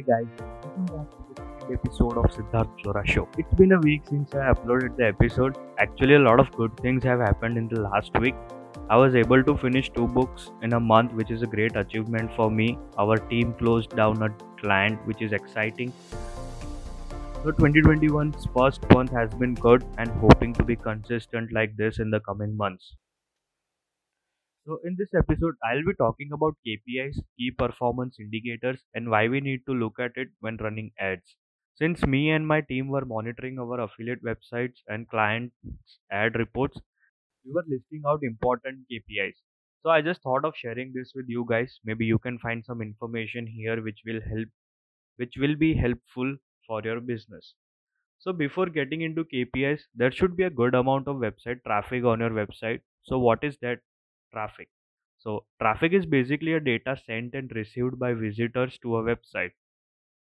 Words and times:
Hey 0.00 0.06
guys, 0.06 0.26
welcome 0.40 0.86
back 0.86 1.10
to 1.10 1.34
the 1.34 1.42
second 1.42 1.74
episode 1.74 2.16
of 2.16 2.24
Siddharth 2.34 2.70
Chora 2.82 3.06
Show. 3.06 3.28
It's 3.36 3.52
been 3.52 3.72
a 3.72 3.78
week 3.80 4.00
since 4.08 4.34
I 4.34 4.50
uploaded 4.50 4.96
the 4.96 5.08
episode. 5.08 5.58
Actually, 5.76 6.14
a 6.14 6.18
lot 6.20 6.40
of 6.40 6.50
good 6.52 6.74
things 6.80 7.04
have 7.04 7.20
happened 7.20 7.58
in 7.58 7.68
the 7.68 7.82
last 7.82 8.18
week. 8.18 8.34
I 8.88 8.96
was 8.96 9.14
able 9.14 9.44
to 9.44 9.58
finish 9.58 9.90
two 9.90 10.06
books 10.08 10.52
in 10.62 10.72
a 10.72 10.80
month, 10.80 11.12
which 11.12 11.30
is 11.30 11.42
a 11.42 11.46
great 11.46 11.76
achievement 11.76 12.30
for 12.34 12.50
me. 12.50 12.78
Our 12.96 13.18
team 13.18 13.52
closed 13.52 13.94
down 13.94 14.22
a 14.22 14.30
client, 14.58 15.06
which 15.06 15.20
is 15.20 15.32
exciting. 15.32 15.92
So 17.42 17.52
2021's 17.52 18.48
first 18.56 18.88
month 18.94 19.10
has 19.10 19.34
been 19.34 19.52
good 19.52 19.84
and 19.98 20.08
hoping 20.12 20.54
to 20.54 20.62
be 20.62 20.76
consistent 20.76 21.52
like 21.52 21.76
this 21.76 21.98
in 21.98 22.08
the 22.10 22.20
coming 22.20 22.56
months. 22.56 22.94
So 24.70 24.78
in 24.84 24.94
this 24.96 25.12
episode, 25.14 25.56
I'll 25.64 25.84
be 25.84 25.94
talking 25.94 26.30
about 26.32 26.56
KPIs, 26.64 27.18
key 27.36 27.50
performance 27.50 28.20
indicators, 28.20 28.80
and 28.94 29.10
why 29.10 29.26
we 29.26 29.40
need 29.40 29.66
to 29.66 29.74
look 29.74 29.98
at 29.98 30.12
it 30.14 30.28
when 30.38 30.58
running 30.58 30.92
ads. 30.96 31.34
Since 31.74 32.06
me 32.06 32.30
and 32.30 32.46
my 32.46 32.60
team 32.60 32.86
were 32.86 33.04
monitoring 33.04 33.58
our 33.58 33.80
affiliate 33.80 34.22
websites 34.22 34.76
and 34.86 35.08
clients' 35.08 35.98
ad 36.12 36.36
reports, 36.36 36.80
we 37.44 37.52
were 37.52 37.64
listing 37.66 38.02
out 38.06 38.22
important 38.22 38.86
KPIs. 38.88 39.34
So 39.82 39.90
I 39.90 40.02
just 40.02 40.22
thought 40.22 40.44
of 40.44 40.54
sharing 40.56 40.92
this 40.94 41.10
with 41.16 41.26
you 41.28 41.44
guys. 41.48 41.80
Maybe 41.84 42.06
you 42.06 42.20
can 42.20 42.38
find 42.38 42.64
some 42.64 42.80
information 42.80 43.48
here 43.48 43.82
which 43.82 44.02
will 44.06 44.20
help 44.20 44.48
which 45.16 45.34
will 45.36 45.56
be 45.56 45.74
helpful 45.74 46.36
for 46.66 46.80
your 46.84 47.00
business. 47.00 47.54
So 48.20 48.32
before 48.32 48.66
getting 48.66 49.02
into 49.02 49.24
KPIs, 49.24 49.82
there 49.94 50.12
should 50.12 50.36
be 50.36 50.44
a 50.44 50.50
good 50.50 50.74
amount 50.74 51.08
of 51.08 51.16
website 51.16 51.62
traffic 51.66 52.04
on 52.04 52.20
your 52.20 52.30
website. 52.30 52.82
So 53.04 53.18
what 53.18 53.42
is 53.44 53.58
that 53.62 53.80
traffic? 54.32 54.70
So 55.18 55.46
traffic 55.60 55.92
is 55.92 56.06
basically 56.06 56.54
a 56.54 56.60
data 56.60 56.96
sent 57.06 57.34
and 57.34 57.50
received 57.54 57.98
by 57.98 58.14
visitors 58.14 58.78
to 58.78 58.96
a 58.96 59.02
website. 59.02 59.52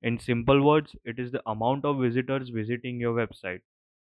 In 0.02 0.18
simple 0.18 0.60
words, 0.64 0.96
it 1.04 1.20
is 1.20 1.30
the 1.30 1.48
amount 1.48 1.84
of 1.84 2.00
visitors 2.00 2.48
visiting 2.48 2.98
your 2.98 3.14
website. 3.14 3.62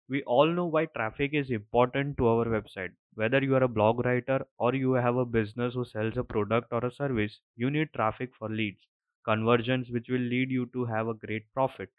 We 0.09 0.23
all 0.23 0.47
know 0.47 0.65
why 0.67 0.87
traffic 0.87 1.33
is 1.33 1.49
important 1.51 2.17
to 2.17 2.27
our 2.27 2.45
website. 2.45 2.93
Whether 3.13 3.43
you 3.43 3.55
are 3.55 3.63
a 3.63 3.69
blog 3.69 4.05
writer 4.05 4.45
or 4.57 4.75
you 4.75 4.93
have 4.93 5.15
a 5.17 5.25
business 5.25 5.75
who 5.75 5.85
sells 5.85 6.17
a 6.17 6.23
product 6.25 6.73
or 6.73 6.85
a 6.85 6.91
service, 6.91 7.39
you 7.55 7.69
need 7.71 7.93
traffic 7.93 8.35
for 8.35 8.49
leads, 8.49 8.87
conversions 9.25 9.89
which 9.91 10.09
will 10.09 10.19
lead 10.19 10.51
you 10.51 10.67
to 10.73 10.85
have 10.85 11.07
a 11.07 11.13
great 11.13 11.53
profit. 11.53 11.89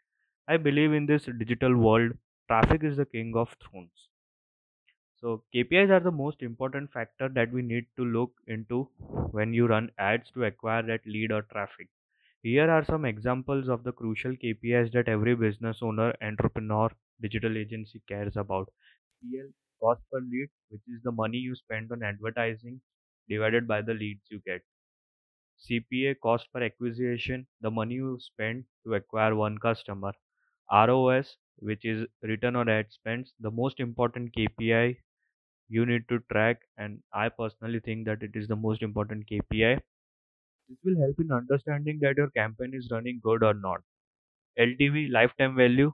I 0.47 0.57
believe 0.57 0.93
in 0.93 1.05
this 1.05 1.25
digital 1.25 1.75
world, 1.75 2.17
traffic 2.47 2.83
is 2.83 2.97
the 2.97 3.05
king 3.05 3.35
of 3.35 3.55
thrones. 3.61 4.09
So 5.23 5.43
KPIs 5.55 5.89
are 5.89 6.01
the 6.01 6.11
most 6.11 6.43
important 6.43 6.91
factor 6.91 7.29
that 7.29 7.51
we 7.51 7.61
need 7.61 7.85
to 7.95 8.03
look 8.03 8.33
into 8.45 8.83
when 9.31 9.53
you 9.53 9.67
run 9.67 9.89
ads 9.97 10.29
to 10.31 10.43
acquire 10.43 10.83
that 10.83 11.05
lead 11.07 11.31
or 11.31 11.43
traffic. 11.43 11.87
Here 12.41 12.69
are 12.69 12.83
some 12.83 13.05
examples 13.05 13.69
of 13.69 13.83
the 13.85 13.93
crucial 13.93 14.33
KPIs 14.35 14.91
that 14.93 15.07
every 15.07 15.35
business 15.35 15.79
owner, 15.81 16.13
entrepreneur, 16.21 16.91
digital 17.21 17.57
agency 17.57 18.01
cares 18.07 18.35
about. 18.35 18.69
CPL 19.21 19.49
cost 19.79 20.01
per 20.11 20.19
lead, 20.19 20.49
which 20.69 20.81
is 20.87 21.01
the 21.03 21.11
money 21.13 21.37
you 21.37 21.55
spend 21.55 21.91
on 21.93 22.03
advertising 22.03 22.81
divided 23.29 23.67
by 23.67 23.81
the 23.81 23.93
leads 23.93 24.29
you 24.29 24.41
get. 24.45 24.61
CPA 25.57 26.15
cost 26.15 26.51
per 26.53 26.63
acquisition, 26.63 27.47
the 27.61 27.71
money 27.71 27.95
you 27.95 28.17
spend 28.19 28.65
to 28.85 28.95
acquire 28.95 29.35
one 29.35 29.57
customer. 29.57 30.13
ROAS, 30.71 31.37
which 31.57 31.85
is 31.85 32.07
return 32.23 32.55
on 32.55 32.69
ad 32.69 32.91
spends, 32.91 33.33
the 33.39 33.51
most 33.51 33.79
important 33.79 34.33
KPI 34.33 34.97
you 35.73 35.85
need 35.85 36.07
to 36.09 36.19
track, 36.31 36.61
and 36.77 37.03
I 37.13 37.29
personally 37.29 37.81
think 37.81 38.05
that 38.07 38.23
it 38.23 38.35
is 38.35 38.47
the 38.47 38.55
most 38.55 38.83
important 38.83 39.27
KPI. 39.27 39.75
This 40.69 40.79
will 40.83 40.99
help 40.99 41.19
in 41.19 41.31
understanding 41.31 41.99
that 42.01 42.17
your 42.17 42.29
campaign 42.31 42.73
is 42.73 42.89
running 42.91 43.21
good 43.23 43.43
or 43.43 43.53
not. 43.55 43.83
LTV, 44.57 45.07
lifetime 45.09 45.55
value. 45.55 45.93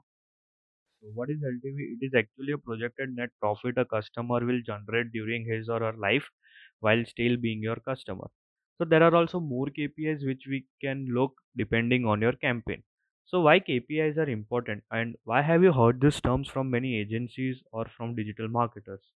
So, 1.02 1.08
what 1.08 1.28
is 1.28 1.42
LTV? 1.44 1.96
It 2.00 2.06
is 2.06 2.14
actually 2.14 2.52
a 2.52 2.56
projected 2.58 3.14
net 3.14 3.28
profit 3.38 3.76
a 3.76 3.84
customer 3.84 4.40
will 4.46 4.62
generate 4.62 5.12
during 5.12 5.44
his 5.44 5.68
or 5.68 5.80
her 5.80 5.92
life 5.92 6.30
while 6.78 7.04
still 7.04 7.36
being 7.36 7.62
your 7.62 7.76
customer. 7.76 8.30
So, 8.78 8.86
there 8.86 9.02
are 9.02 9.14
also 9.14 9.40
more 9.40 9.66
KPIs 9.66 10.24
which 10.24 10.46
we 10.46 10.66
can 10.80 11.04
look 11.04 11.38
depending 11.54 12.06
on 12.06 12.22
your 12.22 12.32
campaign. 12.32 12.82
So, 13.26 13.42
why 13.42 13.60
KPIs 13.60 14.16
are 14.16 14.30
important 14.30 14.82
and 14.90 15.16
why 15.24 15.42
have 15.42 15.62
you 15.62 15.74
heard 15.74 16.00
these 16.00 16.18
terms 16.22 16.48
from 16.48 16.70
many 16.70 16.96
agencies 16.96 17.62
or 17.72 17.84
from 17.84 18.14
digital 18.14 18.48
marketers? 18.48 19.12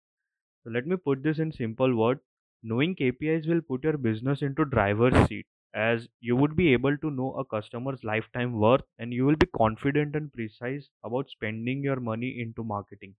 So 0.64 0.70
let 0.70 0.86
me 0.86 0.96
put 0.96 1.22
this 1.22 1.38
in 1.38 1.52
simple 1.52 1.94
word. 1.94 2.20
Knowing 2.62 2.94
KPIs 2.96 3.46
will 3.46 3.60
put 3.60 3.84
your 3.84 3.98
business 3.98 4.40
into 4.40 4.64
driver's 4.64 5.26
seat 5.28 5.46
as 5.74 6.08
you 6.20 6.34
would 6.36 6.56
be 6.56 6.72
able 6.72 6.96
to 6.96 7.10
know 7.10 7.34
a 7.34 7.44
customer's 7.44 8.04
lifetime 8.04 8.54
worth 8.54 8.84
and 8.98 9.12
you 9.12 9.26
will 9.26 9.36
be 9.36 9.46
confident 9.46 10.16
and 10.16 10.32
precise 10.32 10.88
about 11.04 11.28
spending 11.28 11.82
your 11.82 12.00
money 12.00 12.40
into 12.40 12.64
marketing. 12.64 13.16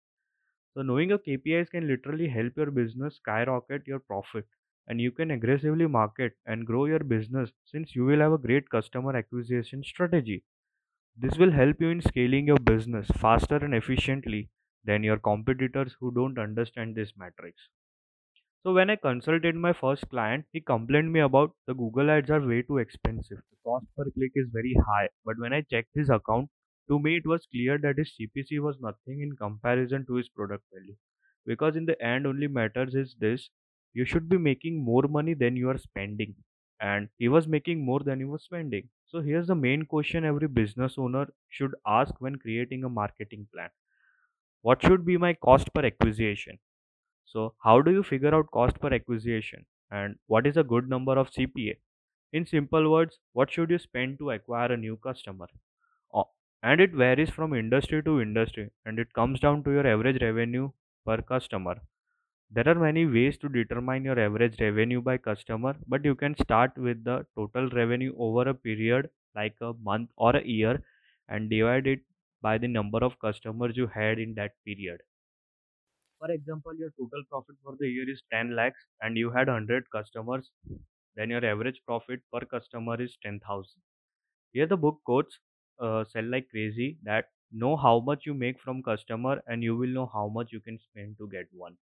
So 0.74 0.81
knowing 0.81 1.09
your 1.09 1.18
KPIs 1.19 1.69
can 1.69 1.88
literally 1.88 2.28
help 2.28 2.57
your 2.57 2.72
business 2.72 3.16
skyrocket 3.16 3.88
your 3.88 4.00
profit 4.00 4.47
and 4.88 5.00
you 5.00 5.12
can 5.13 5.31
aggressively 5.31 5.88
market 5.88 6.34
and 6.46 6.68
grow 6.68 6.88
your 6.88 7.00
business 7.00 7.53
since 7.63 7.96
you 7.96 8.03
will 8.03 8.19
have 8.19 8.34
a 8.34 8.38
great 8.38 8.69
customer 8.69 9.16
acquisition 9.16 9.81
strategy. 9.84 10.44
This 11.16 11.38
will 11.38 11.52
help 11.52 11.81
you 11.81 11.90
in 11.90 12.02
scaling 12.02 12.47
your 12.47 12.59
business 12.59 13.08
faster 13.12 13.56
and 13.58 13.73
efficiently 13.73 14.50
than 14.84 15.03
your 15.03 15.19
competitors 15.19 15.96
who 16.00 16.12
don't 16.14 16.40
understand 16.40 16.96
this 16.96 17.16
matrix. 17.18 17.69
So 18.64 18.74
when 18.74 18.90
I 18.90 18.96
consulted 18.96 19.56
my 19.56 19.72
first 19.72 20.09
client, 20.09 20.46
he 20.52 20.62
complained 20.62 21.14
me 21.14 21.19
about 21.19 21.56
the 21.68 21.75
Google 21.75 22.09
ads 22.09 22.31
are 22.31 22.42
way 22.46 22.64
too 22.64 22.80
expensive. 22.80 23.38
The 23.52 23.58
cost 23.64 23.86
per 23.96 24.09
click 24.09 24.31
is 24.34 24.50
very 24.52 24.74
high. 24.88 25.09
But 25.24 25.38
when 25.38 25.53
I 25.53 25.62
checked 25.62 25.91
his 25.94 26.09
account, 26.09 26.50
to 26.90 27.00
me 27.00 27.18
it 27.18 27.28
was 27.28 27.46
clear 27.46 27.78
that 27.78 28.00
his 28.00 28.16
CPC 28.16 28.59
was 28.59 28.80
nothing 28.80 29.22
in 29.22 29.36
comparison 29.36 30.08
to 30.08 30.16
his 30.16 30.30
product 30.30 30.64
value. 30.74 30.96
Because 31.46 31.75
in 31.75 31.86
the 31.86 32.02
end 32.03 32.25
only 32.25 32.47
matters 32.47 32.96
is 32.96 33.16
this 33.20 33.52
you 33.94 34.06
should 34.06 34.28
be 34.28 34.38
making 34.40 34.84
more 34.84 35.03
money 35.03 35.36
than 35.36 35.56
you 35.56 35.70
are 35.70 35.78
spending. 35.78 36.36
And 36.80 37.09
he 37.20 37.28
was 37.28 37.47
making 37.47 37.86
more 37.86 38.00
than 38.00 38.18
he 38.20 38.25
was 38.25 38.44
spending. 38.44 38.90
So 39.06 39.22
here's 39.22 39.47
the 39.47 39.56
main 39.56 39.86
question 39.86 40.25
every 40.25 40.47
business 40.47 40.97
owner 40.97 41.31
should 41.50 41.75
ask 41.86 42.20
when 42.20 42.38
creating 42.38 42.84
a 42.84 42.90
marketing 42.90 43.47
plan 43.53 43.70
what 44.62 44.82
should 44.82 45.06
be 45.06 45.18
my 45.18 45.34
cost 45.34 45.74
per 45.74 45.86
acquisition? 45.86 46.60
So 47.26 47.56
how 47.64 47.82
do 47.82 47.92
you 47.92 48.04
figure 48.04 48.36
out 48.36 48.52
cost 48.52 48.80
per 48.80 48.94
acquisition? 48.94 49.66
And 49.92 50.18
what 50.28 50.48
is 50.48 50.58
a 50.58 50.64
good 50.64 50.90
number 50.90 51.18
of 51.18 51.32
cpa 51.32 51.78
in 52.34 52.46
simple 52.46 52.92
words 52.92 53.20
what 53.34 53.52
should 53.52 53.70
you 53.72 53.80
spend 53.80 54.20
to 54.20 54.32
acquire 54.32 54.72
a 54.74 54.78
new 54.78 54.98
customer? 54.98 55.48
Oh, 56.14 56.30
and 56.64 56.82
it 56.82 56.92
varies 56.94 57.30
from 57.30 57.54
industry 57.54 58.04
to 58.04 58.22
industry 58.22 58.72
and 58.86 59.00
it 59.00 59.14
comes 59.14 59.40
down 59.42 59.64
to 59.66 59.72
your 59.72 59.88
average 59.88 60.22
revenue 60.22 60.72
per 61.06 61.22
customer. 61.22 61.82
There 62.50 62.68
are 62.70 62.76
many 62.76 63.06
ways 63.06 63.38
to 63.40 63.50
determine 63.50 64.06
your 64.06 64.18
average 64.18 64.60
revenue 64.62 65.02
by 65.02 65.18
customer 65.18 65.76
but 65.86 66.06
you 66.06 66.16
can 66.16 66.38
start 66.38 66.78
with 66.78 67.04
the 67.04 67.26
total 67.36 67.70
revenue 67.70 68.16
over 68.18 68.48
a 68.50 68.54
period 68.54 69.10
like 69.36 69.58
a 69.60 69.74
month 69.74 70.12
or 70.16 70.36
a 70.38 70.46
year 70.46 70.82
and 71.28 71.50
divide 71.50 71.88
it 71.88 72.02
by 72.41 72.57
the 72.57 72.68
number 72.68 73.03
of 73.03 73.19
customers 73.19 73.78
you 73.78 73.88
had 73.88 74.19
in 74.19 74.34
that 74.35 74.53
period. 74.66 75.02
For 76.19 76.31
example, 76.31 76.74
your 76.74 76.91
total 76.91 77.24
profit 77.29 77.57
for 77.62 77.75
the 77.75 77.90
year 77.90 78.09
is 78.09 78.24
10 78.31 78.56
lakhs 78.56 78.88
and 79.02 79.18
you 79.18 79.29
had 79.29 79.47
100 79.47 79.90
customers, 79.91 80.50
then 81.16 81.29
your 81.29 81.44
average 81.44 81.84
profit 81.85 82.22
per 82.31 82.46
customer 82.46 83.02
is 83.02 83.18
10,000. 83.22 83.81
Here 84.53 84.68
the 84.68 84.78
book 84.78 85.02
quotes 85.03 85.40
uh, 85.79 86.06
sell 86.06 86.24
like 86.24 86.50
crazy 86.50 86.97
that 87.03 87.29
know 87.52 87.75
how 87.75 88.00
much 88.00 88.25
you 88.25 88.34
make 88.34 88.59
from 88.62 88.81
customer 88.81 89.44
and 89.47 89.62
you 89.63 89.75
will 89.75 89.90
know 89.90 90.06
how 90.06 90.29
much 90.29 90.53
you 90.53 90.62
can 90.62 90.79
spend 90.79 91.18
to 91.18 91.28
get 91.28 91.47
one. 91.52 91.78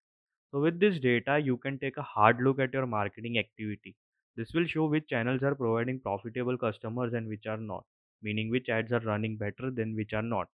So 0.52 0.62
with 0.62 0.80
this 0.80 1.00
data, 1.00 1.40
you 1.40 1.58
can 1.58 1.80
take 1.80 1.98
a 1.98 2.04
hard 2.04 2.42
look 2.42 2.60
at 2.60 2.74
your 2.74 2.88
marketing 2.88 3.38
activity. 3.40 3.98
This 4.36 4.54
will 4.54 4.68
show 4.68 4.88
which 4.88 5.08
channels 5.10 5.44
are 5.44 5.56
providing 5.56 6.02
profitable 6.02 6.58
customers 6.58 7.14
and 7.14 7.28
which 7.28 7.48
are 7.48 7.58
not, 7.58 7.86
meaning 8.22 8.50
which 8.50 8.70
ads 8.70 8.92
are 8.94 9.00
running 9.02 9.38
better 9.38 9.72
than 9.72 9.96
which 9.96 10.14
are 10.14 10.22
not. 10.24 10.50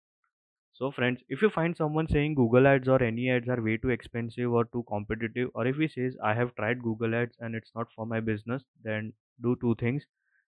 So, 0.74 0.92
friends, 0.92 1.24
if 1.30 1.42
you 1.42 1.50
find 1.50 1.76
someone 1.76 2.08
saying 2.08 2.36
Google 2.36 2.68
ads 2.68 2.88
or 2.88 3.02
any 3.02 3.30
ads 3.32 3.50
are 3.50 3.60
way 3.60 3.78
too 3.78 3.90
expensive 3.90 4.52
or 4.52 4.66
too 4.66 4.84
competitive, 4.88 5.50
or 5.56 5.66
if 5.66 5.78
he 5.78 5.88
says 5.88 6.16
I 6.24 6.36
have 6.36 6.54
tried 6.56 6.84
Google 6.84 7.16
ads 7.16 7.36
and 7.40 7.56
it's 7.56 7.74
not 7.74 7.92
for 7.94 8.06
my 8.06 8.20
business, 8.20 8.64
then 8.84 9.14
do 9.42 9.56
two 9.62 9.74
things. 9.76 10.06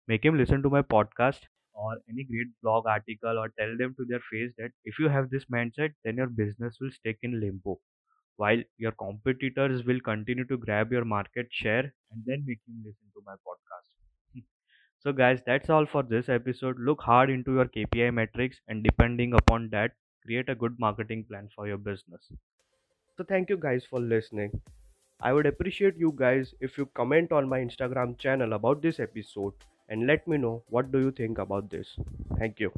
Make 0.07 0.25
him 0.25 0.37
listen 0.37 0.63
to 0.63 0.69
my 0.71 0.83
podcast 0.83 1.47
or 1.73 2.01
any 2.09 2.25
great 2.25 2.49
blog 2.63 2.87
article 2.87 3.39
or 3.39 3.49
tell 3.59 3.77
them 3.79 3.95
to 3.97 4.05
their 4.05 4.21
face 4.31 4.53
that 4.59 4.73
if 4.85 4.99
you 4.99 5.09
have 5.09 5.31
this 5.31 5.47
mindset, 5.47 5.95
then 6.05 6.17
your 6.17 6.29
business 6.29 6.77
will 6.81 6.91
stick 6.91 7.19
in 7.23 7.41
limbo 7.41 7.81
while 8.37 8.63
your 8.79 8.93
competitors 8.93 9.85
will 9.85 10.01
continue 10.01 10.45
to 10.47 10.57
grab 10.59 10.93
your 10.93 11.05
market 11.05 11.49
share 11.53 11.95
and 12.13 12.25
then 12.27 12.45
make 12.47 12.61
him 12.69 12.83
listen 12.85 13.11
to 13.15 13.23
my 13.27 13.35
podcast. 13.35 13.94
So, 15.05 15.13
guys, 15.13 15.41
that's 15.47 15.71
all 15.71 15.87
for 15.87 16.03
this 16.03 16.29
episode. 16.29 16.79
Look 16.81 17.01
hard 17.03 17.31
into 17.31 17.53
your 17.55 17.67
KPI 17.67 18.11
metrics 18.11 18.61
and 18.69 18.83
depending 18.83 19.35
upon 19.35 19.69
that, 19.71 19.93
create 20.25 20.49
a 20.49 20.55
good 20.55 20.79
marketing 20.81 21.25
plan 21.25 21.49
for 21.55 21.69
your 21.69 21.77
business. 21.79 22.33
So 23.17 23.25
thank 23.25 23.51
you 23.51 23.57
guys 23.57 23.85
for 23.85 24.01
listening. 24.01 24.61
I 25.21 25.33
would 25.33 25.47
appreciate 25.47 25.97
you 25.97 26.13
guys 26.17 26.55
if 26.61 26.79
you 26.79 26.87
comment 26.87 27.33
on 27.33 27.49
my 27.49 27.61
Instagram 27.61 28.19
channel 28.19 28.53
about 28.55 28.83
this 28.83 29.01
episode 29.01 29.55
and 29.89 30.07
let 30.07 30.27
me 30.29 30.39
know 30.39 30.65
what 30.69 30.93
do 30.93 31.01
you 31.01 31.13
think 31.13 31.39
about 31.39 31.71
this. 31.71 31.97
Thank 32.39 32.61
you. 32.61 32.73